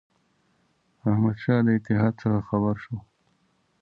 احمدشاه 1.09 1.59
د 1.65 1.67
اتحاد 1.77 2.13
څخه 2.21 2.39
خبر 2.49 2.75
شو. 2.83 2.95